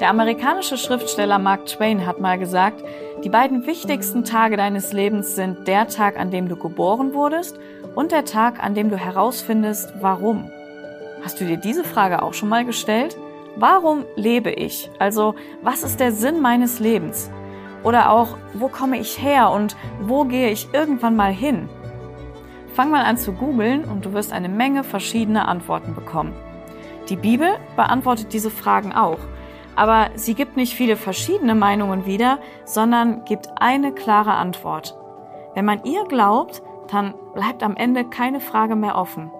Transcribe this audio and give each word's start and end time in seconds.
Der 0.00 0.08
amerikanische 0.08 0.78
Schriftsteller 0.78 1.38
Mark 1.38 1.66
Twain 1.66 2.06
hat 2.06 2.20
mal 2.20 2.38
gesagt, 2.38 2.82
die 3.22 3.28
beiden 3.28 3.66
wichtigsten 3.66 4.24
Tage 4.24 4.56
deines 4.56 4.94
Lebens 4.94 5.36
sind 5.36 5.68
der 5.68 5.88
Tag, 5.88 6.18
an 6.18 6.30
dem 6.30 6.48
du 6.48 6.56
geboren 6.56 7.12
wurdest 7.12 7.60
und 7.94 8.10
der 8.10 8.24
Tag, 8.24 8.64
an 8.64 8.74
dem 8.74 8.88
du 8.88 8.96
herausfindest, 8.96 9.92
warum. 10.00 10.50
Hast 11.22 11.38
du 11.38 11.44
dir 11.44 11.58
diese 11.58 11.84
Frage 11.84 12.22
auch 12.22 12.32
schon 12.32 12.48
mal 12.48 12.64
gestellt? 12.64 13.18
Warum 13.56 14.06
lebe 14.16 14.50
ich? 14.50 14.90
Also, 14.98 15.34
was 15.60 15.82
ist 15.82 16.00
der 16.00 16.12
Sinn 16.12 16.40
meines 16.40 16.80
Lebens? 16.80 17.30
Oder 17.84 18.10
auch, 18.10 18.38
wo 18.54 18.68
komme 18.68 18.98
ich 18.98 19.20
her 19.20 19.50
und 19.50 19.76
wo 20.00 20.24
gehe 20.24 20.48
ich 20.48 20.68
irgendwann 20.72 21.14
mal 21.14 21.32
hin? 21.32 21.68
Fang 22.72 22.90
mal 22.90 23.04
an 23.04 23.18
zu 23.18 23.32
googeln 23.32 23.84
und 23.84 24.06
du 24.06 24.14
wirst 24.14 24.32
eine 24.32 24.48
Menge 24.48 24.82
verschiedene 24.82 25.46
Antworten 25.46 25.94
bekommen. 25.94 26.32
Die 27.10 27.16
Bibel 27.16 27.50
beantwortet 27.76 28.32
diese 28.32 28.50
Fragen 28.50 28.94
auch, 28.94 29.18
aber 29.76 30.10
sie 30.14 30.34
gibt 30.34 30.56
nicht 30.56 30.74
viele 30.74 30.96
verschiedene 30.96 31.54
Meinungen 31.54 32.06
wieder, 32.06 32.38
sondern 32.64 33.24
gibt 33.24 33.48
eine 33.60 33.92
klare 33.92 34.32
Antwort. 34.32 34.96
Wenn 35.54 35.64
man 35.64 35.84
ihr 35.84 36.04
glaubt, 36.04 36.62
dann 36.90 37.14
bleibt 37.34 37.62
am 37.62 37.76
Ende 37.76 38.04
keine 38.04 38.40
Frage 38.40 38.76
mehr 38.76 38.96
offen. 38.96 39.30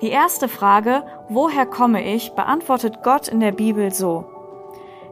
Die 0.00 0.10
erste 0.10 0.48
Frage, 0.48 1.04
woher 1.28 1.66
komme 1.66 2.04
ich, 2.04 2.32
beantwortet 2.32 3.02
Gott 3.02 3.28
in 3.28 3.40
der 3.40 3.52
Bibel 3.52 3.92
so. 3.92 4.26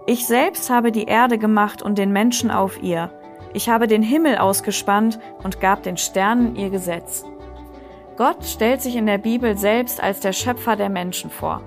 Ich 0.06 0.26
selbst 0.26 0.70
habe 0.70 0.92
die 0.92 1.06
Erde 1.06 1.38
gemacht 1.38 1.82
und 1.82 1.98
den 1.98 2.12
Menschen 2.12 2.52
auf 2.52 2.80
ihr. 2.80 3.10
Ich 3.52 3.68
habe 3.68 3.88
den 3.88 4.02
Himmel 4.02 4.38
ausgespannt 4.38 5.18
und 5.42 5.60
gab 5.60 5.82
den 5.82 5.96
Sternen 5.96 6.54
ihr 6.54 6.70
Gesetz. 6.70 7.24
Gott 8.16 8.44
stellt 8.44 8.80
sich 8.80 8.96
in 8.96 9.06
der 9.06 9.18
Bibel 9.18 9.58
selbst 9.58 10.00
als 10.00 10.20
der 10.20 10.32
Schöpfer 10.32 10.76
der 10.76 10.88
Menschen 10.88 11.30
vor. 11.30 11.60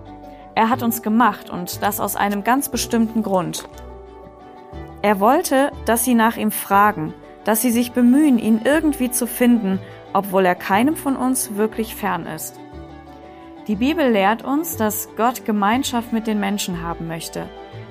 Er 0.55 0.69
hat 0.69 0.83
uns 0.83 1.01
gemacht 1.01 1.49
und 1.49 1.81
das 1.81 1.99
aus 1.99 2.15
einem 2.15 2.43
ganz 2.43 2.69
bestimmten 2.69 3.23
Grund. 3.23 3.67
Er 5.01 5.19
wollte, 5.19 5.71
dass 5.85 6.03
sie 6.03 6.15
nach 6.15 6.35
ihm 6.37 6.51
fragen, 6.51 7.13
dass 7.45 7.61
sie 7.61 7.71
sich 7.71 7.93
bemühen, 7.93 8.37
ihn 8.37 8.61
irgendwie 8.63 9.11
zu 9.11 9.27
finden, 9.27 9.79
obwohl 10.13 10.45
er 10.45 10.55
keinem 10.55 10.95
von 10.95 11.15
uns 11.15 11.55
wirklich 11.55 11.95
fern 11.95 12.25
ist. 12.25 12.59
Die 13.67 13.75
Bibel 13.75 14.09
lehrt 14.09 14.43
uns, 14.43 14.77
dass 14.77 15.09
Gott 15.15 15.45
Gemeinschaft 15.45 16.11
mit 16.11 16.27
den 16.27 16.39
Menschen 16.39 16.81
haben 16.81 17.07
möchte. 17.07 17.47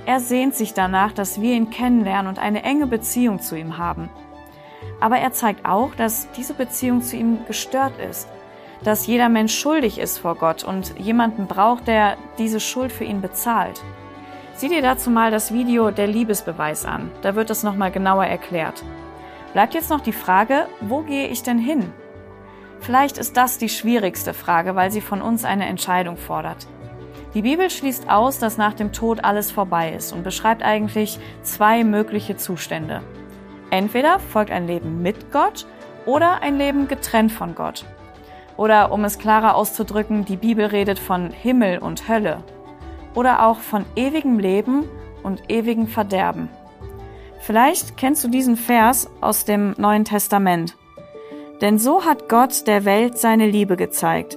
Er 0.07 0.21
sehnt 0.21 0.55
sich 0.55 0.75
danach, 0.75 1.13
dass 1.13 1.41
wir 1.41 1.55
ihn 1.55 1.71
kennenlernen 1.71 2.29
und 2.29 2.39
eine 2.39 2.65
enge 2.65 2.87
Beziehung 2.87 3.41
zu 3.41 3.57
ihm 3.57 3.79
haben. 3.79 4.09
Aber 5.01 5.19
er 5.19 5.33
zeigt 5.33 5.67
auch, 5.67 5.95
dass 5.95 6.31
diese 6.33 6.55
Beziehung 6.55 7.03
zu 7.03 7.17
ihm 7.17 7.39
gestört 7.47 7.93
ist, 8.01 8.29
dass 8.85 9.07
jeder 9.07 9.29
Mensch 9.29 9.57
schuldig 9.57 9.99
ist 9.99 10.19
vor 10.19 10.37
Gott 10.37 10.65
und 10.65 10.99
jemanden 10.99 11.47
braucht, 11.47 11.87
der 11.87 12.17
diese 12.39 12.61
Schuld 12.61 12.93
für 12.93 13.05
ihn 13.05 13.21
bezahlt. 13.21 13.83
Sieh 14.55 14.69
dir 14.69 14.83
dazu 14.83 15.11
mal 15.11 15.31
das 15.31 15.53
Video 15.53 15.91
Der 15.91 16.07
Liebesbeweis 16.07 16.85
an, 16.85 17.11
da 17.23 17.35
wird 17.35 17.51
es 17.51 17.63
nochmal 17.63 17.91
genauer 17.91 18.25
erklärt. 18.25 18.83
Bleibt 19.53 19.75
jetzt 19.75 19.91
noch 19.91 20.01
die 20.01 20.13
Frage, 20.13 20.67
wo 20.81 21.03
gehe 21.03 21.29
ich 21.29 21.43
denn 21.43 21.59
hin? 21.59 21.93
Vielleicht 22.81 23.19
ist 23.19 23.37
das 23.37 23.59
die 23.59 23.69
schwierigste 23.69 24.35
Frage, 24.35 24.75
weil 24.75 24.91
sie 24.91 25.01
von 25.01 25.23
uns 25.23 25.45
eine 25.45 25.67
Entscheidung 25.67 26.17
fordert. 26.17 26.67
Die 27.35 27.43
Bibel 27.43 27.69
schließt 27.71 28.09
aus, 28.09 28.39
dass 28.39 28.57
nach 28.57 28.75
dem 28.75 28.93
Tod 28.93 29.25
alles 29.25 29.51
vorbei 29.51 29.93
ist 29.93 30.13
und 30.13 30.25
beschreibt 30.25 30.63
eigentlich 30.63 31.19
zwei 31.43 31.85
mögliche 31.85 32.37
Zustände. 32.37 33.03
Entweder 33.71 34.19
folgt 34.19 34.51
ein 34.51 34.67
Leben 34.67 35.03
mit 35.03 35.31
Gott 35.31 35.67
oder 36.07 36.43
ein 36.43 36.57
Leben 36.57 36.89
getrennt 36.89 37.33
von 37.33 37.55
Gott. 37.55 37.85
Oder 38.59 38.91
um 38.93 39.05
es 39.05 39.19
klarer 39.19 39.55
auszudrücken, 39.55 40.25
die 40.25 40.37
Bibel 40.37 40.67
redet 40.67 40.99
von 40.99 41.31
Himmel 41.31 41.79
und 41.79 42.09
Hölle. 42.09 42.43
Oder 43.15 43.47
auch 43.47 43.61
von 43.61 43.87
ewigem 43.97 44.39
Leben 44.39 44.85
und 45.23 45.43
ewigem 45.49 45.87
Verderben. 45.87 46.51
Vielleicht 47.41 47.97
kennst 47.97 48.25
du 48.25 48.29
diesen 48.29 48.57
Vers 48.57 49.09
aus 49.21 49.45
dem 49.45 49.75
Neuen 49.79 50.05
Testament. 50.05 50.77
Denn 51.61 51.79
so 51.79 52.05
hat 52.05 52.29
Gott 52.29 52.67
der 52.67 52.85
Welt 52.85 53.17
seine 53.17 53.47
Liebe 53.47 53.77
gezeigt. 53.77 54.37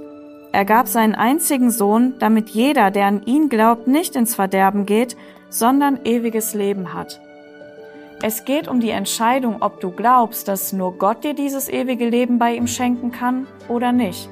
Er 0.52 0.66
gab 0.66 0.88
seinen 0.88 1.16
einzigen 1.16 1.72
Sohn, 1.72 2.14
damit 2.20 2.50
jeder, 2.50 2.92
der 2.92 3.08
an 3.08 3.24
ihn 3.26 3.50
glaubt, 3.50 3.88
nicht 3.88 4.16
ins 4.16 4.36
Verderben 4.36 4.86
geht, 4.86 5.18
sondern 5.50 6.00
ewiges 6.06 6.54
Leben 6.54 6.94
hat. 6.94 7.20
Es 8.24 8.46
geht 8.46 8.68
um 8.68 8.80
die 8.80 8.92
Entscheidung, 8.92 9.64
ob 9.64 9.80
du 9.80 9.90
glaubst, 9.90 10.48
dass 10.48 10.74
nur 10.74 10.96
Gott 11.00 11.24
dir 11.24 11.34
dieses 11.34 11.68
ewige 11.68 12.08
Leben 12.08 12.38
bei 12.38 12.54
ihm 12.54 12.68
schenken 12.68 13.12
kann 13.12 13.48
oder 13.68 13.92
nicht. 13.92 14.30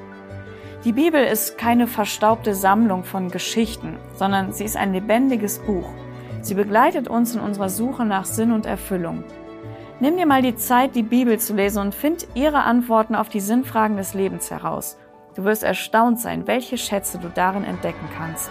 Die 0.84 0.92
Bibel 0.92 1.24
ist 1.24 1.58
keine 1.58 1.88
verstaubte 1.88 2.54
Sammlung 2.54 3.02
von 3.02 3.32
Geschichten, 3.32 3.98
sondern 4.14 4.52
sie 4.52 4.64
ist 4.64 4.76
ein 4.76 4.92
lebendiges 4.92 5.58
Buch. 5.58 5.88
Sie 6.40 6.54
begleitet 6.54 7.08
uns 7.08 7.34
in 7.34 7.40
unserer 7.40 7.68
Suche 7.68 8.04
nach 8.04 8.26
Sinn 8.26 8.52
und 8.52 8.64
Erfüllung. 8.64 9.24
Nimm 9.98 10.16
dir 10.16 10.26
mal 10.26 10.40
die 10.40 10.56
Zeit, 10.56 10.94
die 10.94 11.02
Bibel 11.02 11.40
zu 11.40 11.54
lesen 11.54 11.82
und 11.82 11.94
find 11.94 12.28
ihre 12.34 12.62
Antworten 12.62 13.16
auf 13.16 13.28
die 13.28 13.40
Sinnfragen 13.40 13.96
des 13.96 14.14
Lebens 14.14 14.52
heraus. 14.52 14.98
Du 15.34 15.42
wirst 15.42 15.64
erstaunt 15.64 16.20
sein, 16.20 16.46
welche 16.46 16.78
Schätze 16.78 17.18
du 17.18 17.28
darin 17.28 17.64
entdecken 17.64 18.08
kannst. 18.16 18.50